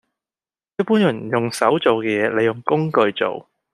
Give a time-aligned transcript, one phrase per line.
[0.79, 3.47] 一般人用手做嘅嘢，你用工具做